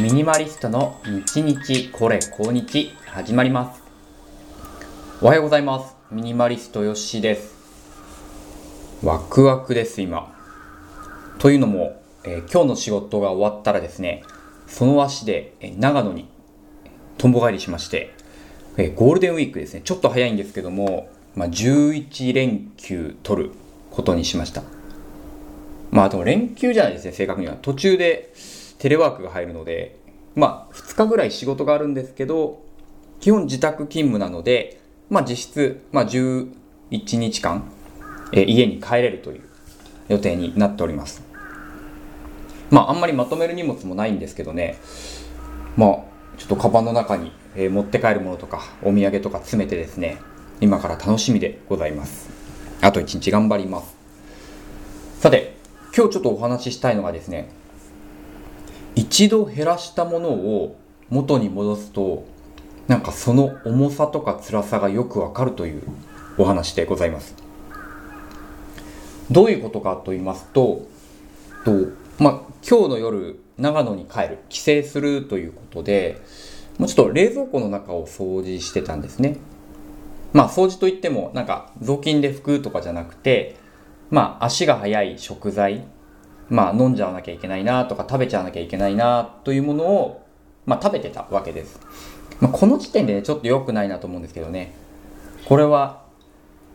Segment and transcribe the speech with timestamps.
[0.00, 3.82] ミニマリストの日日これ今日始まります。
[5.20, 5.94] おはようございます。
[6.10, 7.54] ミニマリストよしです。
[9.04, 10.34] ワクワクです今。
[11.38, 14.22] というのも、えー、今日の仕事が終わったらですね
[14.66, 16.26] その足で、え、長野に
[17.18, 18.14] とんぼ返りしまして、
[18.78, 19.82] えー、ゴールデンウィークですね。
[19.84, 23.50] ちょっと早いんですけども、まあ、11連休取る
[23.90, 24.62] ことにしました。
[25.90, 27.56] まあでも連休じゃないですね正確には。
[27.60, 28.32] 途中で
[28.82, 29.96] テレワークが入るので、
[30.34, 32.64] まあ、2日ぐらい仕事があるんですけど、
[33.20, 36.50] 基本自宅勤務なので、まあ、実質、まあ、11
[36.90, 37.70] 日間、
[38.32, 39.42] え家に帰れるという
[40.08, 41.22] 予定になっております。
[42.70, 44.76] まあ、あんまりまとめる荷物もないんですけどね、
[45.76, 45.90] まあ、
[46.36, 50.18] ちょっとカバンの中に、え持って帰るものとか、お土産とか詰めてですね、
[50.60, 52.30] 今から楽しみでございます。
[52.80, 53.94] あと1日頑張ります。
[55.20, 55.54] さて、
[55.96, 57.61] 今日ちょっとお話ししたいのがですね、
[58.94, 60.76] 一度減らしたものを
[61.08, 62.24] 元に戻すと
[62.88, 65.82] なんかその重さとか辛さがよくわかるという
[66.36, 67.34] お話でございます。
[69.30, 70.86] どういうことかと言いますと
[71.64, 76.20] と、まあ、今日の夜長野に帰る帰省するということで
[76.78, 79.36] もうちょっと冷蔵庫の中を掃除してたんですね。
[80.32, 83.56] まあ掃除といってもなんか雑巾で拭くとかじゃなくて
[84.10, 85.84] まあ足が速い食材
[86.52, 90.22] まあ飲んじゃわなきゃいけないなとか食べちゃわなきゃいけないなというものを、
[90.66, 91.80] まあ、食べてたわけです。
[92.40, 94.74] まあ、この時点で、ね、ちょっと良くないなと思うんですけどね。
[95.46, 96.02] これは、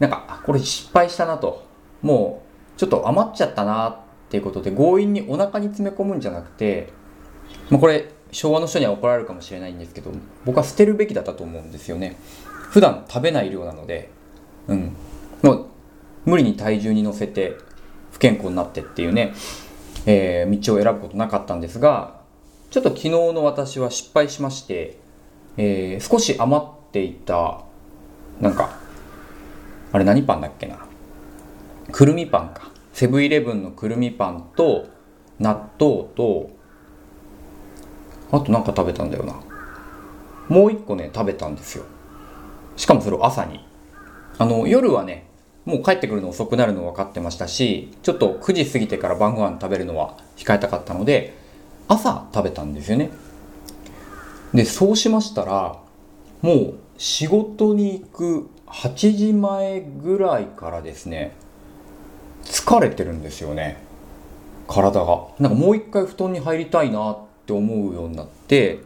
[0.00, 1.64] なんか、これ失敗したなと。
[2.02, 2.42] も
[2.76, 3.96] う、ちょっと余っちゃったなっ
[4.28, 6.88] ていうことで強引にお腹に詰め込むんじゃなくて、
[7.68, 10.10] まあ、これ、昭和の人には怒られるかもしれないんですけど、
[10.44, 12.16] 僕は捨てるべきだったと思うんですよね。
[12.70, 14.10] 普段食べない量なので、
[14.66, 14.96] うん。
[15.42, 15.66] もう、
[16.24, 17.56] 無理に体重に乗せて
[18.20, 19.32] 不健康になってっていうね、
[20.04, 22.20] えー、道を選ぶことなかったんですが、
[22.70, 24.98] ちょっと昨日の私は失敗しまして、
[25.56, 27.62] えー、少し余っていた、
[28.38, 28.78] なんか、
[29.92, 30.78] あれ何パンだっけな。
[31.90, 32.70] くるみパンか。
[32.92, 34.88] セブンイレブンのくるみパンと、
[35.38, 36.50] 納豆と、
[38.32, 39.40] あとなんか食べたんだよな。
[40.48, 41.84] もう一個ね、食べたんですよ。
[42.76, 43.64] しかもそれを朝に。
[44.36, 45.29] あの、夜はね、
[45.70, 51.34] もう帰ってくるの遅くなるの分かってましたしちょっと9時過ぎてから晩ご飯食べるのは控えたかったので
[51.86, 53.10] 朝食べたんですよね。
[54.52, 55.78] でそうしましたら
[56.42, 61.32] もう仕事に行く8時前ぐらいからですね
[62.42, 63.82] 疲れてるんですよね。
[64.66, 65.26] 体が。
[65.38, 68.80] なんかもう一回布団に入りたいなって思うようになって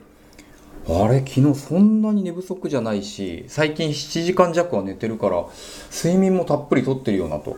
[0.86, 5.44] あれ昨日そんなに寝不足じゃないし最近7時間弱は寝てるから
[5.90, 7.56] 睡眠もたっぷりとってるよなと。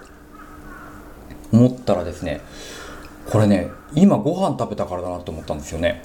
[1.52, 2.40] 思ったらですね
[3.30, 6.02] これね今ご飯食べたからだなと思ったんですよね。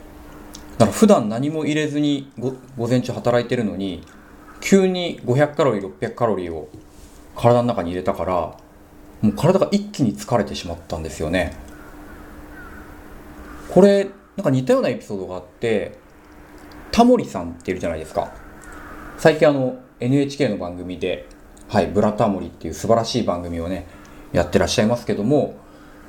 [0.77, 2.55] だから普段何も入れずに午
[2.87, 4.03] 前中働いてるのに
[4.61, 6.69] 急に500カロリー600カロリーを
[7.35, 8.33] 体の中に入れたから
[9.21, 11.55] もう体が一気に疲れてしまったんですよね。
[13.71, 14.05] これ
[14.35, 15.99] なんか似たようなエピソードがあって
[16.91, 18.33] タモリさんっているじゃないですか。
[19.17, 21.27] 最近あの NHK の番組で、
[21.67, 23.87] はい、ブラタモリっていう素晴らしい番組をね、
[24.33, 25.55] やってらっしゃいますけども、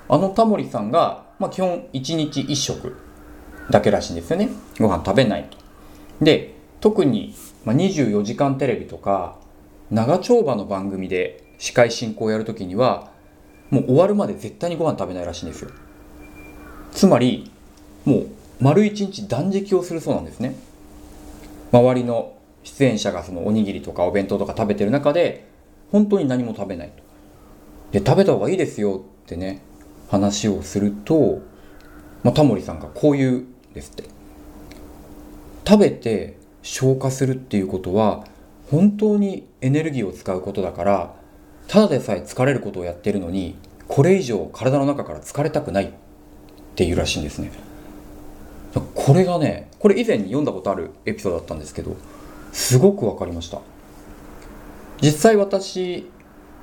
[0.08, 2.96] あのタモリさんが、まあ、基本1日1食
[3.70, 4.48] だけらしいんですよね。
[4.78, 5.58] ご飯食べないと。
[6.24, 7.34] で、特に、
[7.64, 9.36] まあ、24時間テレビとか、
[9.90, 13.10] 長丁場の番組で司会進行をやるときには、
[13.70, 15.70] もう終わるまで絶対にご飯食べないらしいんですよ。
[16.92, 17.50] つまり、
[18.04, 18.26] もう
[18.60, 20.56] 丸一日断食をするそうなんですね。
[21.72, 25.48] 周りの出演者がそのおにぎりとかお弁当とか食べてる中で
[25.90, 27.02] 本当に何も食べないと。
[27.98, 29.62] で食べた方がいいですよってね
[30.08, 31.40] 話をすると、
[32.22, 33.44] まあ、タモリさんがこう言う
[33.74, 34.04] ですって。
[35.66, 38.24] 食べて消化するっていうことは
[38.70, 41.14] 本当にエネルギーを使うことだから
[41.68, 43.56] ただでさえ疲れることをやってるのに
[43.86, 45.90] これ以上体の中から疲れたくないっ
[46.74, 47.52] ていうらしいんですね。
[48.80, 51.96] これがねこれ以前に読んだことあるエピソードだったんですけど
[52.52, 53.60] すごく分かりました。
[55.00, 56.08] 実際私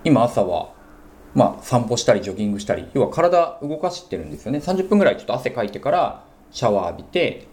[0.03, 0.73] 今朝は
[1.35, 4.59] まあ散歩したりジョギングしたり要は体動かしてるんですよね。
[4.59, 7.47] 30分ぐらいちょっと汗かいてからシャワー浴びて、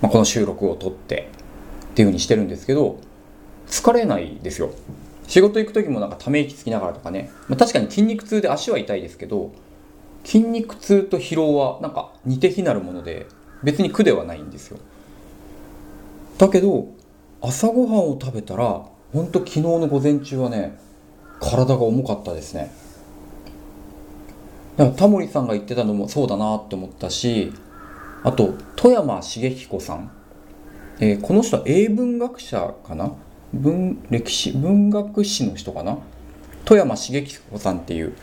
[0.00, 1.30] まあ、この収録を撮って
[1.92, 2.98] っていうふうにしてるんですけど
[3.68, 4.70] 疲れないですよ。
[5.26, 9.52] 仕事行く時もなんかため息つきながらとかね、まあ、確かに筋肉痛で足は痛いですけど
[10.28, 13.28] 筋肉痛と疲労はなんか似て非なるもので
[13.62, 14.78] 別に苦ではないんですよ。
[16.36, 16.88] だけど
[17.40, 18.82] 朝ごはんを食べたら
[19.14, 20.78] ほんと昨日の午前中はね
[21.40, 22.70] 体が重かったですね。
[24.76, 27.50] だからタモリさんが言ってたのもそうだなって思ったし
[28.22, 30.10] あと富山茂彦さん、
[31.00, 33.12] えーこの人は英文学者かな？
[33.54, 35.96] 文歴史文学史の人かな？
[36.66, 38.14] 富山茂彦さんっていう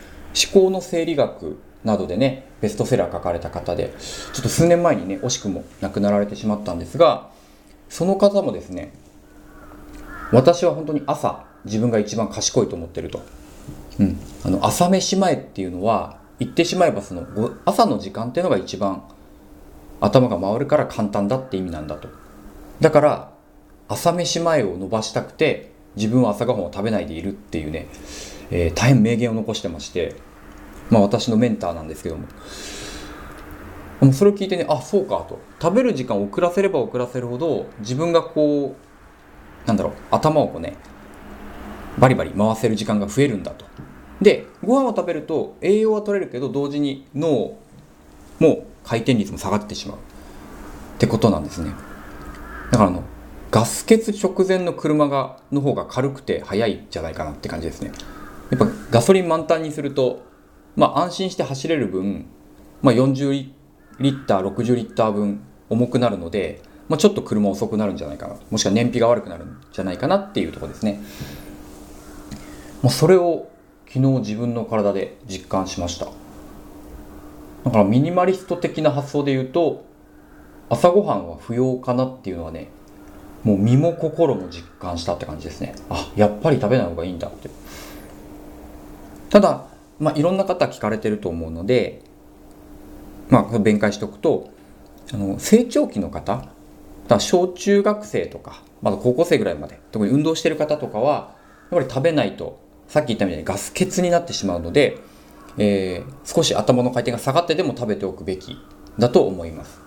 [0.54, 3.94] 思考の生理学などでねベストセラー書かれた方で
[4.34, 7.30] ちょっと数年前にね惜しくも亡くなられてしまったんですが
[7.90, 8.92] その方もですね
[10.32, 13.24] 私は本当に朝自分が一番賢いと思ってると、
[14.00, 17.26] うん、あの朝飯前っていうのは言ってしまえばその
[17.66, 19.04] 朝の時間っていうのが一番
[20.02, 22.10] 頭が回るから簡単だって意味なんだと。
[22.82, 23.32] だから
[23.88, 27.88] 朝飯前を伸ばしたくて自分は朝ごはんを食べないでいるっていうね、
[28.52, 30.16] えー大変名言を残してまして
[30.90, 32.28] まあ私のメンターなんですけども。
[34.02, 35.40] もうそれを聞いてねあそうかと。
[35.62, 40.76] 食べる時間を遅らせれば遅らせるほど自分がこうなんだろう頭をこうね
[41.98, 43.66] バリバリ回せる時間が増えるんだと。
[44.22, 47.58] でご飯を食べると栄養は取れるけど同時に脳
[48.40, 49.98] も回転率も下がってしまう。
[49.98, 50.00] っ
[50.98, 51.72] てことなんですね。
[52.72, 53.04] だからあの
[53.50, 57.92] ガス欠直前の車がの方が軽くて速いじゃないかなって感じですね。
[58.50, 60.22] やっぱガソリン満タンにすると
[60.76, 62.26] まあ安心して走れる分、
[62.82, 63.50] まあ、40
[64.00, 68.36] リッター60リッター分重くなるので、まあ、ちょっと車遅くなるんじゃないかな。
[68.52, 71.02] もしくは燃費が悪くなるんじゃないかなっていうとこですね。
[72.82, 73.50] もうそれを
[73.88, 76.06] 昨日自分の体で実感しました。
[76.06, 79.86] だからミニマリスト的な発想で言うと
[80.70, 82.70] 朝ごはんは不要かなっていうのはね
[83.44, 85.76] もう身も心も実感したって感じですね。
[85.90, 87.50] あやっぱり食べない方がいいんだって。
[89.30, 89.66] ただ、
[90.00, 92.02] まあ、いろんな方聞かれてると思うので
[93.30, 94.50] まあ弁解しておくと
[95.14, 96.50] あの成長期の方
[97.08, 101.36] だ小中学生とかまだ高校生ぐらいまで特に運動してる方とかは
[101.72, 104.98] やっぱり食べないとさっき言ったみたいにガス欠になってしまうので、
[105.58, 108.58] えー少し頭の回転が下がってでも食べておくべき
[109.00, 109.80] だと思います。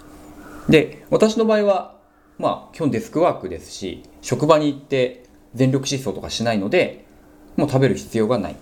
[0.68, 1.96] で私の場合は
[2.38, 7.04] まあ基本デスクワークですし職場に行って全力疾走とかしないので
[7.56, 8.56] もう食べる必要がない、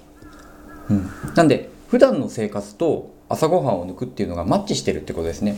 [0.90, 5.56] うん、なんで普段の生活と朝ごはんを抜くっていうのがマッチしてるってことですね。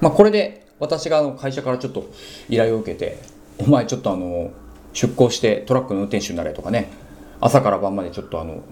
[0.00, 2.10] まあこれで私があの会社からちょっと
[2.48, 3.18] 依頼を受けて
[3.58, 4.50] お前ちょっとあの
[4.92, 6.90] 出向してトラックの運転手になれとかね。
[7.40, 8.62] 朝から晩までちょっとあの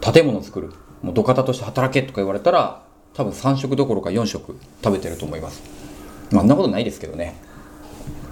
[0.00, 0.72] 建物作る。
[1.02, 2.82] もう土方として働けとか言われたら
[3.12, 5.62] 多分3食どころか4食食べてると思います。
[6.30, 7.34] まああんなことないですけどね。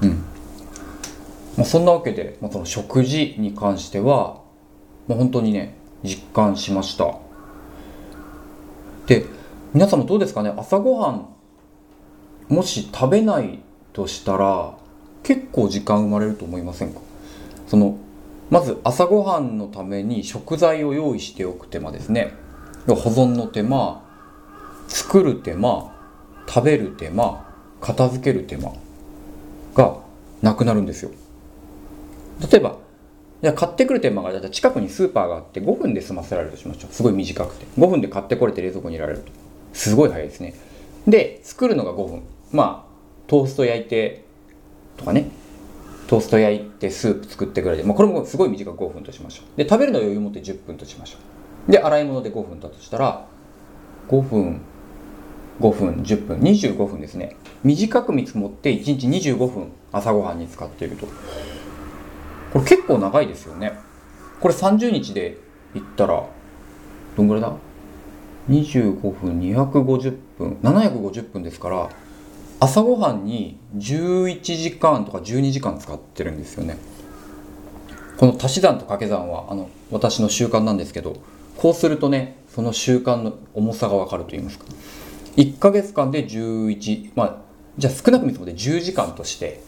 [0.00, 0.24] うん。
[1.56, 4.40] まあ、そんなわけで、まあ、その食事に関しては、
[5.06, 7.16] まあ、本当にね実感しました。
[9.06, 9.26] で
[9.72, 10.52] 皆さんもどうですかね？
[10.56, 11.28] 朝ごはん
[12.48, 13.60] もし食べない
[13.92, 14.74] としたら
[15.22, 17.00] 結構時間生まれると思いませんか？
[17.66, 17.96] その
[18.50, 22.34] まず朝ごはんのために食材を用意しておく手間ですね。
[22.86, 24.02] 保存の手間
[24.88, 25.94] 作る手間
[26.48, 27.48] 食べる手間
[27.80, 28.72] 片付ける手間
[29.74, 29.98] が
[30.42, 31.12] なくなるんですよ。
[32.50, 32.76] 例えば
[33.42, 36.94] いや買ってくる手間がだいたい近くにスーパーがあって5分で済ませられるとしましょう。
[36.94, 37.66] すごい短くて。
[37.76, 39.32] 5分で買ってこれて冷蔵庫に入れられると。
[39.72, 40.54] すごい早いですね。
[41.08, 42.22] で作るのが5分。
[42.52, 42.92] まあ
[43.26, 44.24] トースト焼いて
[44.96, 45.28] とかね。
[46.06, 49.56] トースト焼いてスープ作ってぐらいで、まあ、これもすごい短く5分としましょう。
[49.56, 51.18] で食べるの余裕持って10分としましょ
[51.68, 51.72] う。
[51.72, 53.26] で洗い物で5分だとしたら
[54.08, 54.60] 5分
[55.60, 56.38] 5分10分。
[56.38, 57.36] 25分ですね。
[57.64, 61.08] 短く見積もって1日25分朝ごはんに使っていると。
[62.52, 63.72] これ結構長いですよね。
[64.40, 65.38] これ30日で
[65.74, 66.24] 言ったら
[67.16, 67.52] どんぐらいだ
[68.50, 70.58] ？25分250分。
[70.62, 71.88] 750分ですから
[72.60, 76.76] 朝ごはんに11時間とか12時間使ってるんですよね。
[78.18, 81.16] この足し算と掛け算はあの私の習慣なんですけど
[81.56, 84.66] こうするとねその習慣の重さがわかると言いますか。
[85.36, 87.36] 1ヶ月間で11まあ
[87.78, 89.62] じゃあ少なく見積もって10時間として、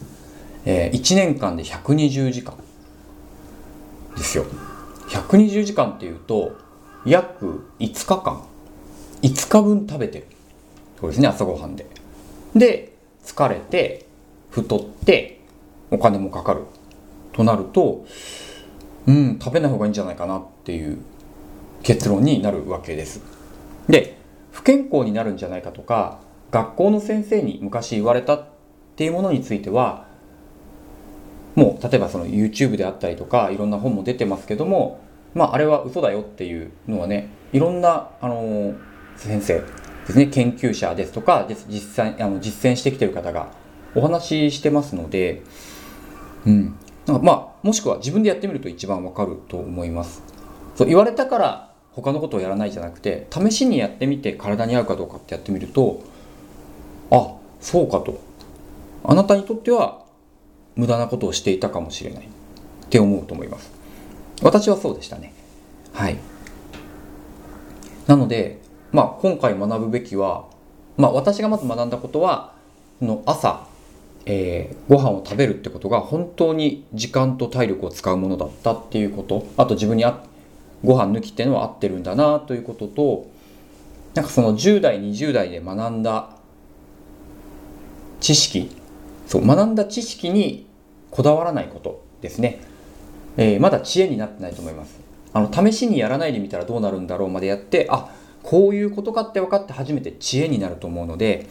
[0.65, 2.55] えー1年間で120時間。
[4.15, 4.45] ですよ。
[5.09, 6.55] 120時間っていうと
[7.05, 8.43] 約5日間。
[9.21, 10.27] 5日分食べてる。
[10.99, 11.85] そうですね朝ごはんで。
[12.55, 14.05] で疲れて
[14.49, 15.41] 太って
[15.91, 16.63] お金もかかる。
[17.33, 18.05] となると
[19.07, 20.99] うん食べない方がいいんじゃないかなっていう
[21.83, 23.21] 結論になるわけです。
[23.87, 24.17] で
[24.51, 26.19] 不健康になるんじゃないかとか
[26.51, 28.45] 学校の先生に昔言われたっ
[28.95, 30.07] ていうものについては
[31.55, 35.01] もう例えばその YouTube であったりとかいろんな本も出てますけども
[35.33, 38.73] まああれは嘘だよっていうのはねいろんなあの
[39.15, 39.65] 先生で
[40.07, 43.47] すね研究者ですとか実際あの実践してきてる方が
[43.95, 45.41] お話ししてますので
[46.45, 46.75] うん。
[47.05, 50.23] なんかまあもしくは自分でやってみると一番わかると思います。
[50.75, 56.03] そう言われたから他のことをやらないじゃなくて試しにやってみて体に合うかどうかってやってみると
[57.11, 58.19] あそうかと。
[59.03, 60.04] あなたにとっては
[60.75, 62.23] 無駄なことをしていたかもしれない。
[62.85, 63.71] って思うと思います。
[64.41, 65.33] 私はそうでしたね。
[65.93, 66.17] はい。
[68.07, 70.45] なのでまあ今回学ぶべきは
[70.97, 72.53] まあ私がまず学んだことは
[73.01, 73.67] の朝、
[74.25, 79.47] えー、ご飯を食べるってことが本当に時間と体力を使うものだったっていうこと。
[79.57, 80.23] あと自分にあ
[80.83, 83.27] ご飯抜きっていうのは合ってるんだなということと
[84.13, 86.29] なんかその10代20代で学んだ
[88.19, 88.69] 知識
[89.27, 90.67] そう学んだ知識に
[91.11, 92.59] こだわらないことですね、
[93.37, 94.99] えー、まだ知恵になってないと思います。
[95.33, 98.09] あの試しにやらないでみたらどうなるんだろうまでやってあ
[98.41, 101.47] こういうことかって分かって初めて知恵になると思うので、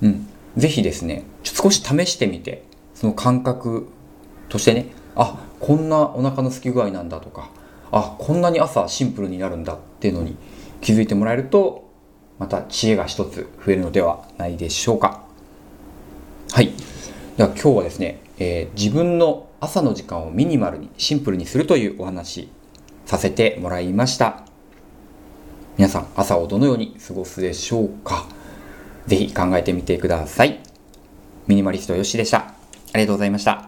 [0.00, 2.62] うん、ぜひですね少し試してみて
[2.94, 3.88] その感覚
[4.48, 7.50] としてねあこんなお腹の空き具合なんだとか
[7.90, 10.36] あこんなに朝シンプルになるんだっていうのに
[10.80, 11.90] 気づいてもらえると
[12.38, 15.24] また知恵が一つ増えるのではないでしょうか。
[16.52, 16.72] はい。
[17.36, 22.48] では今日はですね、えー、自分の朝の時間をミニマルにシンプルにするというお話
[23.04, 24.46] させてもらいました。
[25.76, 28.26] 皆さん朝をどのように過ごすでしょうか？
[29.06, 30.60] ぜひ考えてみてください。
[31.46, 32.38] ミニマリストよしでした。
[32.38, 32.54] あ
[32.94, 33.65] りがとうございました。